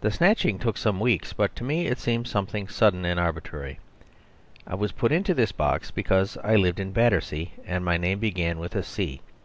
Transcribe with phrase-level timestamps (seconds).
[0.00, 3.80] The snatching took some weeks, but to me it seemed something sudden and arbitrary.
[4.64, 8.60] I was put into this box because I lived in Battersea, and my name began
[8.60, 9.20] with a C.